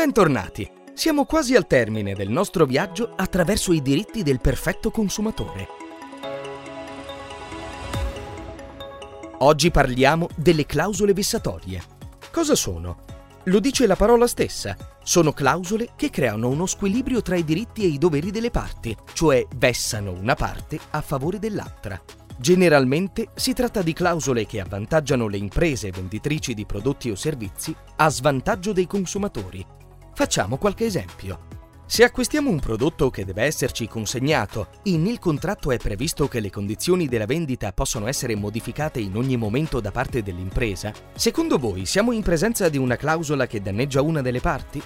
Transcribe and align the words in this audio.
Bentornati! 0.00 0.66
Siamo 0.94 1.26
quasi 1.26 1.54
al 1.54 1.66
termine 1.66 2.14
del 2.14 2.30
nostro 2.30 2.64
viaggio 2.64 3.12
attraverso 3.14 3.70
i 3.70 3.82
diritti 3.82 4.22
del 4.22 4.40
perfetto 4.40 4.90
consumatore. 4.90 5.68
Oggi 9.40 9.70
parliamo 9.70 10.30
delle 10.34 10.64
clausole 10.64 11.12
vessatorie. 11.12 11.82
Cosa 12.32 12.54
sono? 12.54 13.04
Lo 13.44 13.60
dice 13.60 13.86
la 13.86 13.94
parola 13.94 14.26
stessa. 14.26 14.74
Sono 15.02 15.34
clausole 15.34 15.90
che 15.96 16.08
creano 16.08 16.48
uno 16.48 16.64
squilibrio 16.64 17.20
tra 17.20 17.36
i 17.36 17.44
diritti 17.44 17.82
e 17.82 17.88
i 17.88 17.98
doveri 17.98 18.30
delle 18.30 18.50
parti, 18.50 18.96
cioè 19.12 19.46
vessano 19.56 20.12
una 20.12 20.34
parte 20.34 20.80
a 20.92 21.02
favore 21.02 21.38
dell'altra. 21.38 22.00
Generalmente 22.38 23.32
si 23.34 23.52
tratta 23.52 23.82
di 23.82 23.92
clausole 23.92 24.46
che 24.46 24.60
avvantaggiano 24.60 25.28
le 25.28 25.36
imprese 25.36 25.90
venditrici 25.90 26.54
di 26.54 26.64
prodotti 26.64 27.10
o 27.10 27.14
servizi 27.14 27.76
a 27.96 28.08
svantaggio 28.08 28.72
dei 28.72 28.86
consumatori. 28.86 29.78
Facciamo 30.20 30.58
qualche 30.58 30.84
esempio. 30.84 31.46
Se 31.86 32.04
acquistiamo 32.04 32.50
un 32.50 32.60
prodotto 32.60 33.08
che 33.08 33.24
deve 33.24 33.44
esserci 33.44 33.88
consegnato 33.88 34.68
e 34.82 34.98
nel 34.98 35.18
contratto 35.18 35.70
è 35.70 35.78
previsto 35.78 36.28
che 36.28 36.40
le 36.40 36.50
condizioni 36.50 37.08
della 37.08 37.24
vendita 37.24 37.72
possono 37.72 38.06
essere 38.06 38.34
modificate 38.34 39.00
in 39.00 39.16
ogni 39.16 39.38
momento 39.38 39.80
da 39.80 39.90
parte 39.90 40.22
dell'impresa, 40.22 40.92
secondo 41.14 41.56
voi 41.56 41.86
siamo 41.86 42.12
in 42.12 42.20
presenza 42.20 42.68
di 42.68 42.76
una 42.76 42.96
clausola 42.96 43.46
che 43.46 43.62
danneggia 43.62 44.02
una 44.02 44.20
delle 44.20 44.40
parti? 44.40 44.82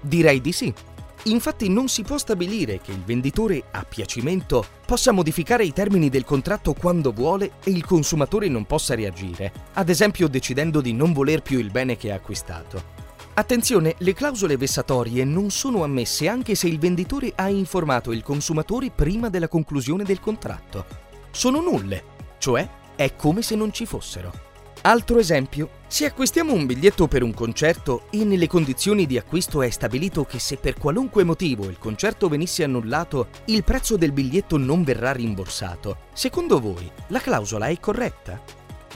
Direi 0.00 0.40
di 0.40 0.52
sì. 0.52 0.72
Infatti 1.24 1.68
non 1.68 1.88
si 1.88 2.02
può 2.02 2.16
stabilire 2.16 2.80
che 2.80 2.92
il 2.92 3.04
venditore 3.04 3.64
a 3.72 3.84
piacimento 3.84 4.64
possa 4.86 5.12
modificare 5.12 5.66
i 5.66 5.74
termini 5.74 6.08
del 6.08 6.24
contratto 6.24 6.72
quando 6.72 7.12
vuole 7.12 7.56
e 7.62 7.72
il 7.72 7.84
consumatore 7.84 8.48
non 8.48 8.64
possa 8.64 8.94
reagire, 8.94 9.52
ad 9.74 9.90
esempio 9.90 10.28
decidendo 10.28 10.80
di 10.80 10.94
non 10.94 11.12
voler 11.12 11.42
più 11.42 11.58
il 11.58 11.70
bene 11.70 11.98
che 11.98 12.10
ha 12.10 12.14
acquistato. 12.14 12.97
Attenzione, 13.38 13.94
le 13.98 14.14
clausole 14.14 14.56
vessatorie 14.56 15.22
non 15.22 15.50
sono 15.50 15.84
ammesse 15.84 16.26
anche 16.26 16.56
se 16.56 16.66
il 16.66 16.80
venditore 16.80 17.32
ha 17.36 17.48
informato 17.48 18.10
il 18.10 18.24
consumatore 18.24 18.90
prima 18.90 19.28
della 19.28 19.46
conclusione 19.46 20.02
del 20.02 20.18
contratto. 20.18 20.84
Sono 21.30 21.60
nulle, 21.60 22.02
cioè 22.38 22.68
è 22.96 23.14
come 23.14 23.42
se 23.42 23.54
non 23.54 23.72
ci 23.72 23.86
fossero. 23.86 24.32
Altro 24.82 25.20
esempio, 25.20 25.70
se 25.86 26.04
acquistiamo 26.04 26.52
un 26.52 26.66
biglietto 26.66 27.06
per 27.06 27.22
un 27.22 27.32
concerto 27.32 28.08
e 28.10 28.24
nelle 28.24 28.48
condizioni 28.48 29.06
di 29.06 29.16
acquisto 29.16 29.62
è 29.62 29.70
stabilito 29.70 30.24
che 30.24 30.40
se 30.40 30.56
per 30.56 30.74
qualunque 30.74 31.22
motivo 31.22 31.66
il 31.66 31.78
concerto 31.78 32.28
venisse 32.28 32.64
annullato, 32.64 33.28
il 33.44 33.62
prezzo 33.62 33.96
del 33.96 34.10
biglietto 34.10 34.56
non 34.56 34.82
verrà 34.82 35.12
rimborsato, 35.12 36.06
secondo 36.12 36.58
voi 36.58 36.90
la 37.06 37.20
clausola 37.20 37.66
è 37.66 37.78
corretta? 37.78 38.42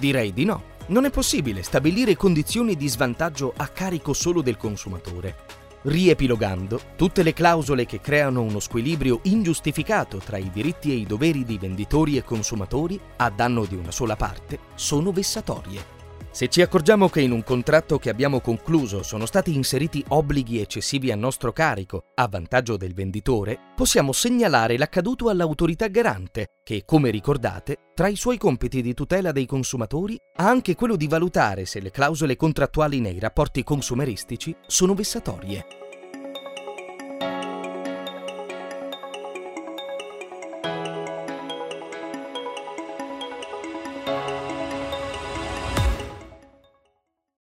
Direi 0.00 0.32
di 0.32 0.44
no. 0.44 0.71
Non 0.88 1.04
è 1.04 1.10
possibile 1.10 1.62
stabilire 1.62 2.16
condizioni 2.16 2.74
di 2.74 2.88
svantaggio 2.88 3.52
a 3.56 3.68
carico 3.68 4.12
solo 4.12 4.42
del 4.42 4.56
consumatore. 4.56 5.36
Riepilogando, 5.82 6.80
tutte 6.96 7.22
le 7.22 7.32
clausole 7.32 7.86
che 7.86 8.00
creano 8.00 8.42
uno 8.42 8.58
squilibrio 8.58 9.20
ingiustificato 9.22 10.18
tra 10.18 10.38
i 10.38 10.50
diritti 10.50 10.90
e 10.90 10.94
i 10.94 11.06
doveri 11.06 11.44
di 11.44 11.56
venditori 11.56 12.16
e 12.16 12.24
consumatori 12.24 12.98
a 13.16 13.30
danno 13.30 13.64
di 13.64 13.76
una 13.76 13.92
sola 13.92 14.16
parte 14.16 14.58
sono 14.74 15.12
vessatorie. 15.12 16.01
Se 16.32 16.48
ci 16.48 16.62
accorgiamo 16.62 17.10
che 17.10 17.20
in 17.20 17.30
un 17.30 17.44
contratto 17.44 17.98
che 17.98 18.08
abbiamo 18.08 18.40
concluso 18.40 19.02
sono 19.02 19.26
stati 19.26 19.54
inseriti 19.54 20.02
obblighi 20.08 20.60
eccessivi 20.60 21.12
a 21.12 21.14
nostro 21.14 21.52
carico 21.52 22.04
a 22.14 22.26
vantaggio 22.26 22.78
del 22.78 22.94
venditore, 22.94 23.58
possiamo 23.76 24.12
segnalare 24.12 24.78
l'accaduto 24.78 25.28
all'autorità 25.28 25.88
garante, 25.88 26.52
che, 26.64 26.84
come 26.86 27.10
ricordate, 27.10 27.90
tra 27.94 28.08
i 28.08 28.16
suoi 28.16 28.38
compiti 28.38 28.80
di 28.80 28.94
tutela 28.94 29.30
dei 29.30 29.44
consumatori 29.44 30.16
ha 30.36 30.48
anche 30.48 30.74
quello 30.74 30.96
di 30.96 31.06
valutare 31.06 31.66
se 31.66 31.80
le 31.80 31.90
clausole 31.90 32.34
contrattuali 32.34 33.00
nei 33.00 33.18
rapporti 33.18 33.62
consumeristici 33.62 34.56
sono 34.66 34.94
vessatorie. 34.94 35.81